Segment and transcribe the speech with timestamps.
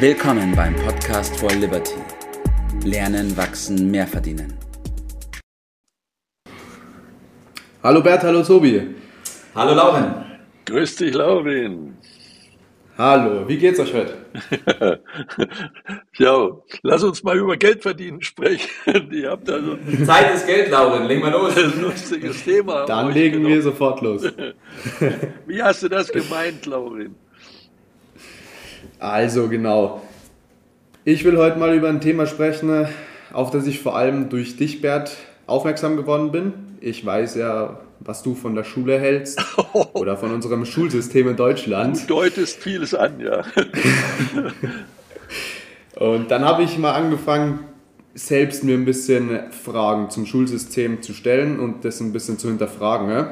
[0.00, 1.96] Willkommen beim Podcast for Liberty.
[2.84, 4.56] Lernen, wachsen, mehr verdienen.
[7.82, 8.94] Hallo Bert, hallo Tobi.
[9.56, 10.24] Hallo Lauren.
[10.66, 11.96] Grüß dich, Laurin.
[12.96, 14.18] Hallo, wie geht's euch heute?
[16.18, 16.48] ja,
[16.82, 18.70] lass uns mal über Geld verdienen sprechen.
[19.10, 21.08] Ihr habt also Zeit ist Geld, Lauren.
[21.08, 21.56] Legen wir los.
[21.56, 22.86] ein lustiges Thema.
[22.86, 24.22] Dann legen wir sofort los.
[25.46, 27.16] Wie hast du das gemeint, Laurin?
[28.98, 30.02] Also genau.
[31.04, 32.86] Ich will heute mal über ein Thema sprechen,
[33.32, 36.52] auf das ich vor allem durch dich, Bert, aufmerksam geworden bin.
[36.80, 39.40] Ich weiß ja, was du von der Schule hältst
[39.92, 42.02] oder von unserem Schulsystem in Deutschland.
[42.02, 43.42] Du deutest vieles an, ja.
[45.94, 47.60] Und dann habe ich mal angefangen,
[48.14, 53.26] selbst mir ein bisschen Fragen zum Schulsystem zu stellen und das ein bisschen zu hinterfragen.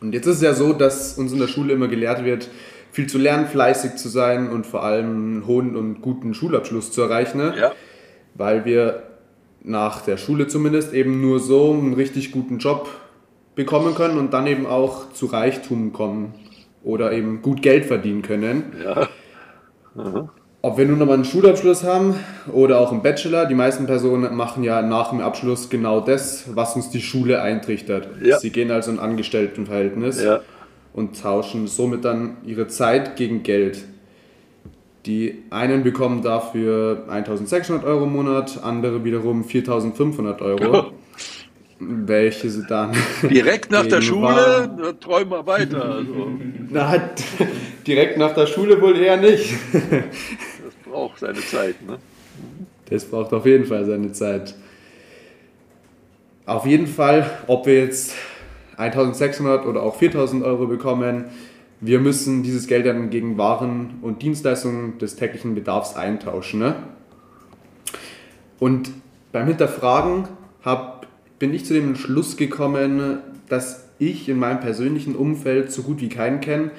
[0.00, 2.48] Und jetzt ist es ja so, dass uns in der Schule immer gelehrt wird,
[2.96, 7.02] viel zu lernen, fleißig zu sein und vor allem einen hohen und guten Schulabschluss zu
[7.02, 7.36] erreichen.
[7.36, 7.54] Ne?
[7.60, 7.72] Ja,
[8.34, 9.02] Weil wir
[9.62, 12.88] nach der Schule zumindest eben nur so einen richtig guten Job
[13.54, 16.32] bekommen können und dann eben auch zu Reichtum kommen
[16.82, 18.72] oder eben gut Geld verdienen können.
[18.82, 19.08] ja.
[20.62, 22.16] Ob wir nun aber einen Schulabschluss haben
[22.52, 26.74] oder auch einen Bachelor, die meisten Personen machen ja nach dem Abschluss genau das, was
[26.74, 28.08] uns die Schule eintrichtert.
[28.22, 28.38] Ja.
[28.38, 30.40] Sie gehen also in ein Angestelltenverhältnis Ja,
[30.96, 33.84] und tauschen somit dann ihre Zeit gegen Geld.
[35.04, 40.90] Die einen bekommen dafür 1600 Euro im Monat, andere wiederum 4500 Euro,
[41.78, 45.84] welche sie dann direkt nach der Schule, Waren- träumen wir weiter.
[45.84, 46.30] Also,
[46.70, 47.10] Na,
[47.86, 49.52] direkt nach der Schule wohl eher nicht.
[49.72, 51.80] das braucht seine Zeit.
[51.86, 51.98] Ne?
[52.90, 54.54] Das braucht auf jeden Fall seine Zeit.
[56.46, 58.14] Auf jeden Fall, ob wir jetzt
[58.76, 61.26] 1600 oder auch 4000 Euro bekommen,
[61.80, 66.60] wir müssen dieses Geld dann gegen Waren und Dienstleistungen des täglichen Bedarfs eintauschen.
[66.60, 66.76] Ne?
[68.58, 68.90] Und
[69.32, 70.28] beim Hinterfragen
[70.64, 71.06] hab,
[71.38, 73.18] bin ich zu dem Schluss gekommen,
[73.48, 76.70] dass ich in meinem persönlichen Umfeld so gut wie keinen kenne,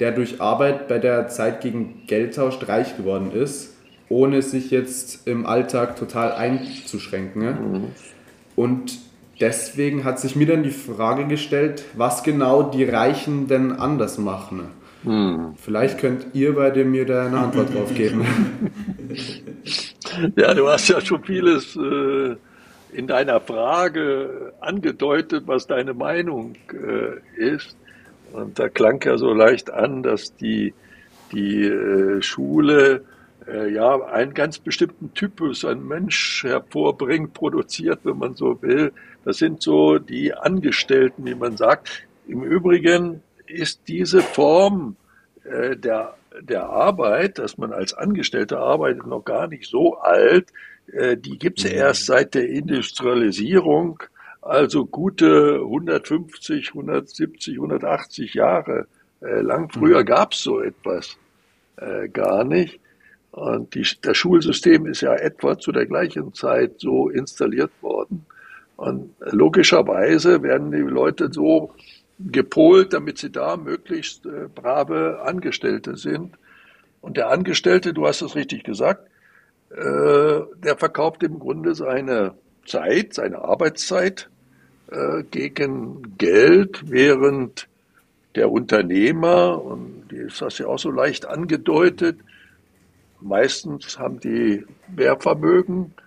[0.00, 3.74] der durch Arbeit bei der Zeit gegen Geld tauscht reich geworden ist,
[4.08, 7.42] ohne sich jetzt im Alltag total einzuschränken.
[7.42, 7.58] Ne?
[8.54, 8.98] Und
[9.40, 14.70] deswegen hat sich mir dann die Frage gestellt, was genau die Reichen denn anders machen.
[15.56, 18.26] Vielleicht könnt ihr beide mir da eine Antwort drauf geben.
[20.36, 22.36] Ja, du hast ja schon vieles äh,
[22.92, 27.76] in deiner Frage angedeutet, was deine Meinung äh, ist.
[28.32, 30.72] Und da klang ja so leicht an, dass die,
[31.32, 33.04] die äh, Schule
[33.46, 38.92] äh, ja einen ganz bestimmten Typus an Mensch hervorbringt, produziert, wenn man so will.
[39.26, 42.06] Das sind so die Angestellten, wie man sagt.
[42.28, 44.94] Im Übrigen ist diese Form
[45.42, 50.52] äh, der, der Arbeit, dass man als Angestellter arbeitet, noch gar nicht so alt.
[50.92, 54.00] Äh, die gibt's ja erst seit der Industrialisierung,
[54.42, 58.86] also gute 150, 170, 180 Jahre
[59.22, 59.72] äh, lang.
[59.72, 61.16] Früher gab's so etwas
[61.78, 62.78] äh, gar nicht.
[63.32, 68.24] Und die, das Schulsystem ist ja etwa zu der gleichen Zeit so installiert worden.
[68.76, 71.72] Und logischerweise werden die Leute so
[72.18, 76.36] gepolt, damit sie da möglichst äh, brave Angestellte sind.
[77.00, 79.08] Und der Angestellte, du hast es richtig gesagt,
[79.70, 82.34] äh, der verkauft im Grunde seine
[82.66, 84.28] Zeit, seine Arbeitszeit
[84.90, 87.68] äh, gegen Geld, während
[88.34, 92.18] der Unternehmer, und das hast du ja auch so leicht angedeutet,
[93.20, 94.64] meistens haben die
[94.94, 96.05] Mehrvermögen, äh,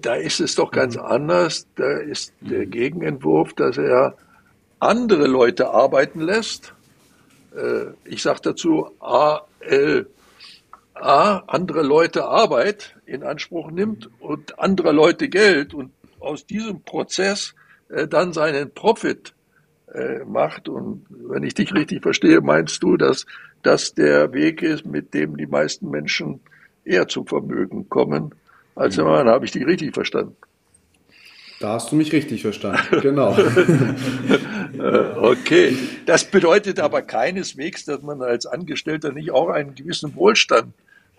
[0.00, 1.66] da ist es doch ganz anders.
[1.76, 4.16] Da ist der Gegenentwurf, dass er
[4.80, 6.74] andere Leute arbeiten lässt.
[7.54, 10.06] Äh, ich sage dazu ALA,
[11.46, 17.54] andere Leute Arbeit in Anspruch nimmt und andere Leute Geld und aus diesem Prozess
[17.88, 19.34] äh, dann seinen Profit
[19.92, 20.68] äh, macht.
[20.68, 23.26] Und wenn ich dich richtig verstehe, meinst du, dass
[23.62, 26.40] das der Weg ist, mit dem die meisten Menschen
[26.84, 28.34] eher zum Vermögen kommen,
[28.74, 30.36] als wenn man, habe ich dich richtig verstanden.
[31.60, 32.80] Da hast du mich richtig verstanden.
[33.02, 33.36] Genau.
[33.36, 35.76] Äh, Okay,
[36.06, 40.72] das bedeutet aber keineswegs, dass man als Angestellter nicht auch einen gewissen Wohlstand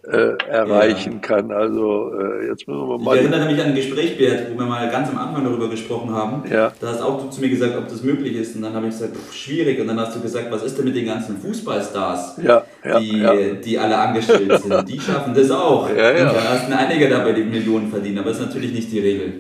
[0.03, 1.51] äh, erreichen kann.
[1.51, 3.17] Also äh, jetzt müssen wir Ich mal.
[3.17, 6.43] erinnere mich an ein Gespräch, Bert, wo wir mal ganz am Anfang darüber gesprochen haben.
[6.51, 6.73] Ja.
[6.79, 8.55] Da hast auch du zu mir gesagt, ob das möglich ist.
[8.55, 9.79] Und dann habe ich gesagt, pff, schwierig.
[9.79, 13.19] Und dann hast du gesagt, was ist denn mit den ganzen Fußballstars, Ja, ja, die,
[13.19, 13.33] ja.
[13.53, 14.89] die alle angestellt sind?
[14.89, 15.87] Die schaffen das auch.
[15.89, 16.29] Ja, ja.
[16.29, 18.19] Und da hast du einige dabei, die Millionen verdienen.
[18.19, 19.33] Aber das ist natürlich nicht die Regel.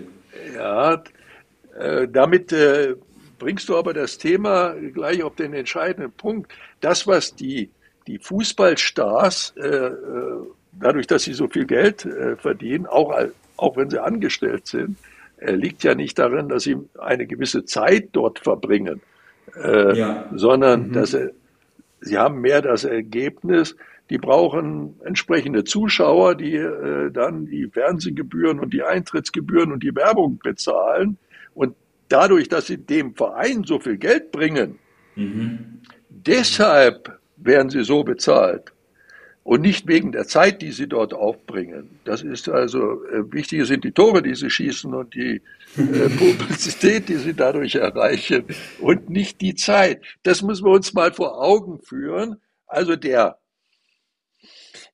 [0.55, 1.01] Ja,
[1.79, 2.95] äh, damit äh,
[3.39, 6.51] bringst du aber das Thema gleich auf den entscheidenden Punkt.
[6.81, 7.71] Das, was die,
[8.07, 9.91] die Fußballstars äh, äh,
[10.73, 13.13] dadurch, dass sie so viel Geld äh, verdienen, auch,
[13.57, 14.97] auch wenn sie angestellt sind,
[15.37, 19.01] äh, liegt ja nicht darin, dass sie eine gewisse Zeit dort verbringen,
[19.55, 20.29] äh, ja.
[20.35, 20.93] sondern mhm.
[20.93, 21.31] dass sie,
[22.01, 23.75] sie haben mehr das Ergebnis,
[24.09, 30.37] die brauchen entsprechende Zuschauer, die äh, dann die Fernsehgebühren und die Eintrittsgebühren und die Werbung
[30.43, 31.17] bezahlen.
[31.53, 31.75] Und
[32.09, 34.79] dadurch, dass sie dem Verein so viel Geld bringen,
[35.15, 35.81] mhm.
[36.09, 38.73] deshalb werden sie so bezahlt
[39.43, 41.99] und nicht wegen der Zeit, die sie dort aufbringen.
[42.03, 45.41] Das ist also, äh, wichtiger sind die Tore, die sie schießen und die
[45.77, 48.45] äh, Publizität, die sie dadurch erreichen
[48.79, 50.03] und nicht die Zeit.
[50.23, 52.37] Das müssen wir uns mal vor Augen führen.
[52.67, 53.39] Also der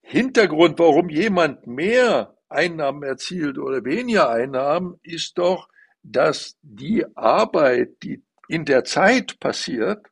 [0.01, 5.67] Hintergrund, warum jemand mehr Einnahmen erzielt oder weniger Einnahmen, ist doch,
[6.01, 10.05] dass die Arbeit, die in der Zeit passiert,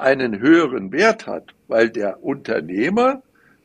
[0.00, 3.22] einen höheren Wert hat, weil der Unternehmer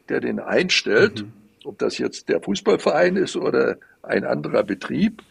[0.09, 1.33] der den einstellt, mhm.
[1.63, 5.21] ob das jetzt der Fußballverein ist oder ein anderer Betrieb,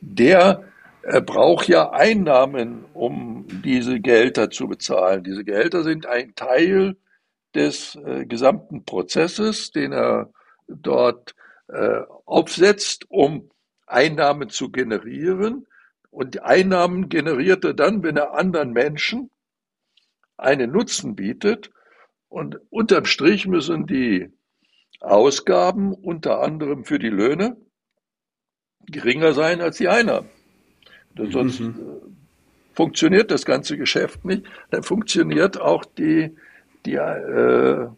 [0.00, 0.64] der
[1.02, 5.24] äh, braucht ja Einnahmen, um diese Gehälter zu bezahlen.
[5.24, 6.96] Diese Gehälter sind ein Teil
[7.54, 10.30] des äh, gesamten Prozesses, den er
[10.68, 11.34] dort
[11.68, 13.50] äh, aufsetzt, um
[13.86, 15.66] Einnahmen zu generieren.
[16.10, 19.30] Und die Einnahmen generiert er dann, wenn er anderen Menschen
[20.42, 21.70] einen Nutzen bietet.
[22.28, 24.30] Und unterm Strich müssen die
[25.00, 27.56] Ausgaben unter anderem für die Löhne
[28.86, 30.28] geringer sein als die Einnahmen.
[31.16, 31.68] Sonst mhm.
[31.68, 34.44] Äh, funktioniert das ganze Geschäft nicht.
[34.70, 36.34] Dann funktioniert auch die,
[36.86, 37.88] die, äh,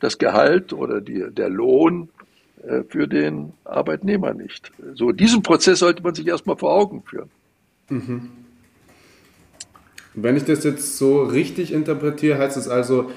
[0.00, 2.08] das Gehalt oder die, der Lohn
[2.62, 4.72] äh, für den Arbeitnehmer nicht.
[4.94, 7.30] So, diesen Prozess sollte man sich erstmal vor Augen führen.
[7.88, 8.30] Mhm.
[10.14, 13.10] Wenn ich das jetzt so richtig interpretiere, heißt es also,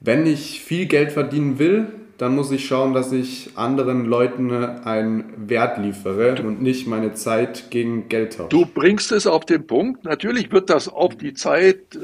[0.00, 1.86] wenn ich viel Geld verdienen will,
[2.18, 7.70] dann muss ich schauen, dass ich anderen Leuten einen Wert liefere und nicht meine Zeit
[7.70, 8.50] gegen Geld tausche.
[8.50, 10.04] Du bringst es auf den Punkt.
[10.04, 11.98] Natürlich wird das auf die Zeit, äh,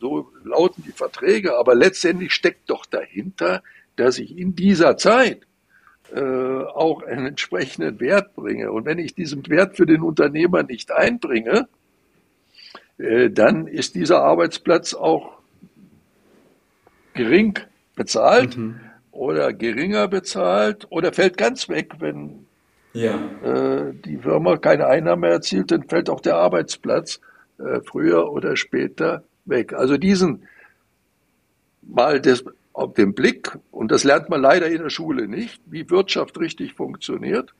[0.00, 3.62] so lauten die Verträge, aber letztendlich steckt doch dahinter,
[3.96, 5.42] dass ich in dieser Zeit
[6.14, 8.72] äh, auch einen entsprechenden Wert bringe.
[8.72, 11.68] Und wenn ich diesen Wert für den Unternehmer nicht einbringe,
[13.30, 15.38] dann ist dieser Arbeitsplatz auch
[17.14, 17.58] gering
[17.94, 18.80] bezahlt mhm.
[19.10, 22.46] oder geringer bezahlt oder fällt ganz weg, wenn
[22.92, 23.14] ja.
[23.42, 27.20] äh, die Firma keine Einnahme erzielt, dann fällt auch der Arbeitsplatz
[27.58, 29.72] äh, früher oder später weg.
[29.72, 30.46] Also diesen
[31.82, 35.90] mal das, auf den Blick, und das lernt man leider in der Schule nicht, wie
[35.90, 37.52] Wirtschaft richtig funktioniert.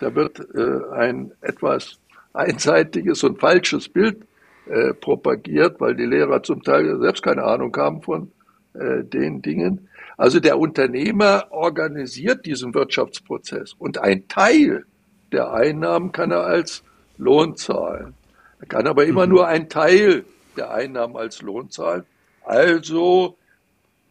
[0.00, 1.98] Da wird äh, ein etwas
[2.32, 4.24] einseitiges und falsches Bild
[4.66, 8.32] äh, propagiert, weil die Lehrer zum Teil selbst keine Ahnung haben von
[8.74, 9.88] äh, den Dingen.
[10.16, 14.84] Also der Unternehmer organisiert diesen Wirtschaftsprozess und ein Teil
[15.32, 16.82] der Einnahmen kann er als
[17.16, 18.14] Lohn zahlen.
[18.60, 19.32] Er kann aber immer mhm.
[19.32, 20.24] nur ein Teil
[20.56, 22.04] der Einnahmen als Lohn zahlen.
[22.44, 23.36] Also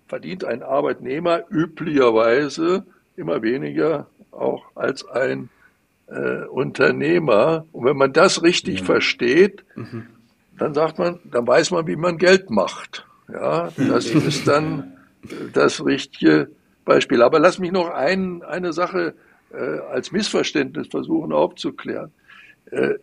[0.07, 5.49] verdient ein Arbeitnehmer üblicherweise immer weniger auch als ein
[6.07, 7.65] äh, Unternehmer.
[7.71, 8.85] Und wenn man das richtig ja.
[8.85, 10.07] versteht, mhm.
[10.61, 13.07] Dann sagt man, dann weiß man, wie man Geld macht.
[13.33, 14.93] Ja, das ist dann
[15.53, 16.49] das richtige
[16.85, 17.23] Beispiel.
[17.23, 19.15] Aber lass mich noch ein, eine Sache
[19.51, 22.11] äh, als Missverständnis versuchen aufzuklären.
[22.69, 22.95] Äh,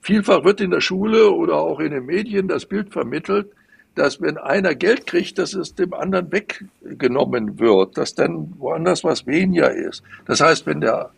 [0.00, 3.48] vielfach wird in der Schule oder auch in den Medien das Bild vermittelt,
[3.94, 9.24] dass wenn einer Geld kriegt, dass es dem anderen weggenommen wird, dass dann woanders was
[9.28, 10.02] weniger ist.
[10.26, 11.10] Das heißt, wenn der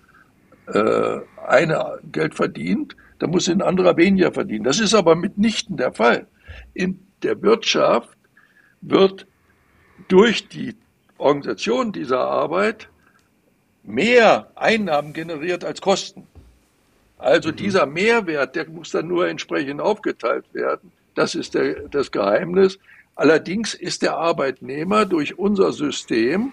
[0.66, 4.64] äh, eine Geld verdient, dann muss ein anderer weniger verdienen.
[4.64, 6.26] Das ist aber mitnichten der Fall.
[6.74, 8.16] In der Wirtschaft
[8.80, 9.26] wird
[10.08, 10.76] durch die
[11.18, 12.88] Organisation dieser Arbeit
[13.82, 16.26] mehr Einnahmen generiert als Kosten.
[17.18, 17.56] Also mhm.
[17.56, 20.92] dieser Mehrwert, der muss dann nur entsprechend aufgeteilt werden.
[21.14, 22.78] Das ist der, das Geheimnis.
[23.16, 26.52] Allerdings ist der Arbeitnehmer durch unser System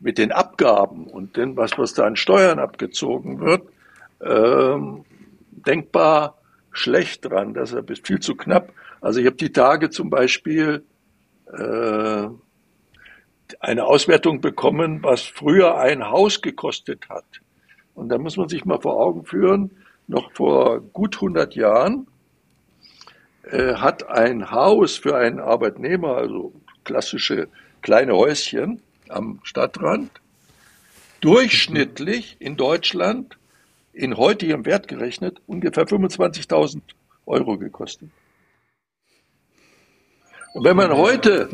[0.00, 3.62] mit den Abgaben und dem, was, was da an Steuern abgezogen wird,
[4.20, 5.04] ähm,
[5.50, 6.38] denkbar
[6.72, 7.54] schlecht dran.
[7.54, 8.72] Das ist viel zu knapp.
[9.00, 10.84] Also ich habe die Tage zum Beispiel
[11.52, 12.28] äh,
[13.60, 17.24] eine Auswertung bekommen, was früher ein Haus gekostet hat.
[17.94, 19.70] Und da muss man sich mal vor Augen führen,
[20.06, 22.06] noch vor gut 100 Jahren
[23.44, 26.52] äh, hat ein Haus für einen Arbeitnehmer, also
[26.84, 27.48] klassische
[27.82, 30.10] kleine Häuschen am Stadtrand,
[31.20, 33.36] durchschnittlich in Deutschland
[33.94, 36.80] in heutigem Wert gerechnet ungefähr 25.000
[37.26, 38.10] Euro gekostet.
[40.52, 41.48] Und wenn man heute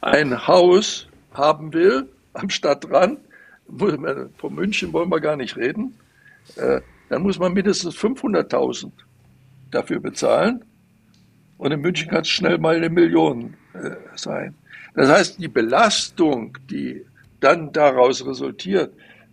[0.00, 3.20] ein Haus haben will, am Stadtrand,
[3.68, 5.98] von München wollen wir gar nicht reden,
[6.56, 8.90] äh, dann muss man mindestens 500.000
[9.70, 10.64] dafür bezahlen.
[11.58, 14.54] Und in München kann es schnell mal eine Million äh, sein.
[14.94, 17.04] Das heißt, die Belastung, die
[17.40, 18.92] dann daraus resultiert,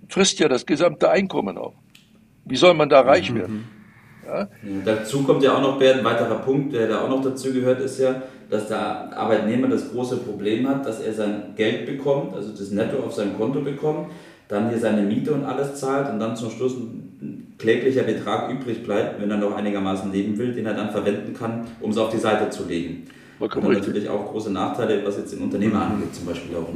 [0.09, 1.73] frisst ja das gesamte Einkommen auf.
[2.45, 3.35] Wie soll man da reich mhm.
[3.35, 3.67] werden?
[4.25, 4.47] Ja?
[4.85, 7.99] Dazu kommt ja auch noch, ein weiterer Punkt, der da auch noch dazu gehört, ist
[7.99, 12.71] ja, dass der Arbeitnehmer das große Problem hat, dass er sein Geld bekommt, also das
[12.71, 14.11] Netto auf sein Konto bekommt,
[14.47, 18.83] dann hier seine Miete und alles zahlt und dann zum Schluss ein kläglicher Betrag übrig
[18.83, 22.09] bleibt, wenn er noch einigermaßen leben will, den er dann verwenden kann, um es auf
[22.09, 23.07] die Seite zu legen.
[23.39, 26.67] Und dann natürlich auch große Nachteile, was jetzt den Unternehmer angeht, zum Beispiel auch.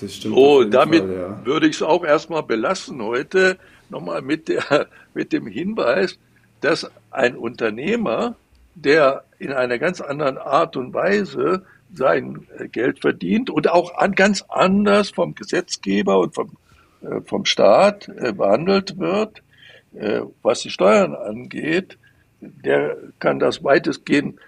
[0.00, 0.36] Das stimmt.
[0.36, 1.46] Oh, damit Fall, ja.
[1.46, 3.58] würde ich es auch erstmal belassen heute.
[3.88, 6.18] Nochmal mit, der, mit dem Hinweis,
[6.60, 8.36] dass ein Unternehmer,
[8.74, 11.64] der in einer ganz anderen Art und Weise
[11.94, 16.56] sein Geld verdient und auch an, ganz anders vom Gesetzgeber und vom,
[17.02, 19.42] äh, vom Staat äh, behandelt wird,
[19.94, 21.98] äh, was die Steuern angeht,
[22.40, 24.38] der kann das weitestgehend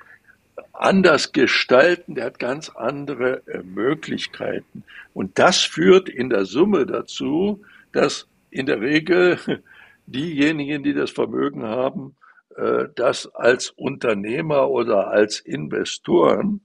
[0.72, 4.84] anders gestalten, der hat ganz andere äh, Möglichkeiten.
[5.14, 7.60] Und das führt in der Summe dazu,
[7.92, 9.38] dass in der Regel
[10.06, 12.16] diejenigen, die das Vermögen haben,
[12.56, 16.62] äh, das als Unternehmer oder als Investoren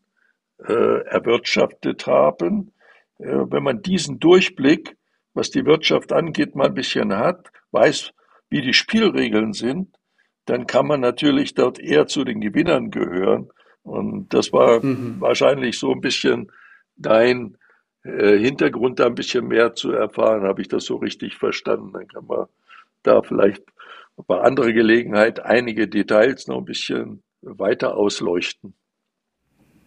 [0.59, 2.71] äh, erwirtschaftet haben.
[3.19, 4.97] Wenn man diesen Durchblick,
[5.33, 8.11] was die Wirtschaft angeht, mal ein bisschen hat, weiß,
[8.49, 9.95] wie die Spielregeln sind,
[10.45, 13.49] dann kann man natürlich dort eher zu den Gewinnern gehören
[13.83, 15.19] und das war mhm.
[15.19, 16.51] wahrscheinlich so ein bisschen
[16.95, 17.57] dein äh,
[18.03, 20.43] Hintergrund, da ein bisschen mehr zu erfahren.
[20.43, 21.91] Habe ich das so richtig verstanden?
[21.93, 22.47] Dann kann man
[23.03, 23.63] da vielleicht
[24.27, 28.73] bei anderer Gelegenheit einige Details noch ein bisschen weiter ausleuchten.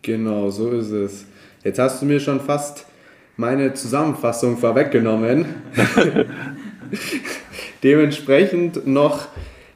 [0.03, 1.27] Genau, so ist es.
[1.65, 2.87] Jetzt hast du mir schon fast
[3.37, 5.47] meine Zusammenfassung vorweggenommen.
[7.83, 9.29] Dementsprechend noch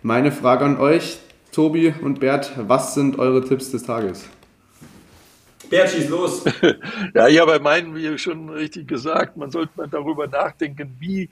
[0.02, 1.18] meine Frage an euch.
[1.52, 4.28] Tobi und Bert, was sind eure Tipps des Tages?
[5.70, 6.44] Bert, schieß los.
[7.14, 11.30] ja, ich habe meinen, wie schon richtig gesagt, man sollte mal darüber nachdenken, wie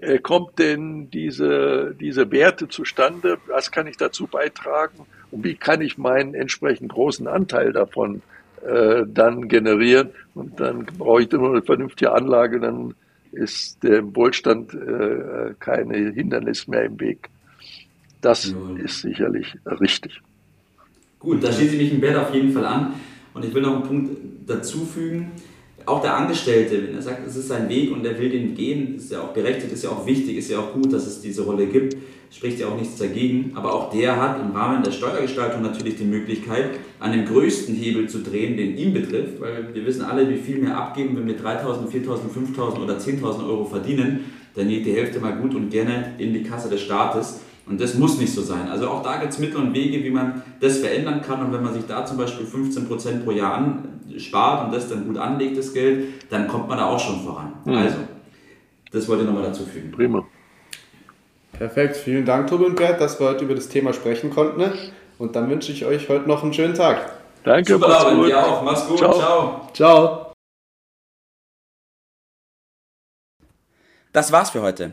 [0.00, 3.38] äh, kommt denn diese, diese Werte zustande?
[3.48, 5.06] Was kann ich dazu beitragen?
[5.30, 8.22] Und wie kann ich meinen entsprechend großen Anteil davon
[8.66, 10.10] äh, dann generieren?
[10.34, 12.94] Und dann brauche ich nur eine vernünftige Anlage, dann
[13.32, 17.28] ist dem Wohlstand äh, keine Hindernis mehr im Weg.
[18.20, 18.84] Das ja.
[18.84, 20.20] ist sicherlich richtig.
[21.18, 22.94] Gut, da schließe ich mich im Bert auf jeden Fall an.
[23.40, 24.10] Und ich will noch einen Punkt
[24.46, 25.30] dazu fügen.
[25.86, 28.96] Auch der Angestellte, wenn er sagt, es ist sein Weg und er will den gehen,
[28.96, 31.40] ist ja auch berechtigt, ist ja auch wichtig, ist ja auch gut, dass es diese
[31.40, 31.96] Rolle gibt,
[32.30, 33.52] spricht ja auch nichts dagegen.
[33.54, 38.10] Aber auch der hat im Rahmen der Steuergestaltung natürlich die Möglichkeit, an dem größten Hebel
[38.10, 41.38] zu drehen, den ihn betrifft, weil wir wissen alle, wie viel wir abgeben, wenn wir
[41.38, 44.20] 3.000, 4.000, 5.000 oder 10.000 Euro verdienen,
[44.54, 47.40] dann geht die Hälfte mal gut und gerne in die Kasse des Staates.
[47.70, 48.68] Und das muss nicht so sein.
[48.68, 51.40] Also auch da gibt es Mittel und Wege, wie man das verändern kann.
[51.40, 53.78] Und wenn man sich da zum Beispiel 15% pro Jahr
[54.18, 57.52] spart und das dann gut anlegt, das Geld, dann kommt man da auch schon voran.
[57.64, 57.74] Mhm.
[57.74, 57.98] Also,
[58.90, 59.92] das wollte ich nochmal dazu fügen.
[59.92, 60.26] Prima.
[61.52, 64.64] Perfekt, vielen Dank, Tobi und Bert, dass wir heute über das Thema sprechen konnten.
[65.18, 67.12] Und dann wünsche ich euch heute noch einen schönen Tag.
[67.44, 68.26] Danke, Super, mach's gut.
[68.26, 68.62] Dir auch.
[68.64, 68.98] Mach's gut.
[68.98, 69.12] Ciao.
[69.12, 69.70] Ciao.
[69.74, 70.32] Ciao.
[74.12, 74.92] Das war's für heute.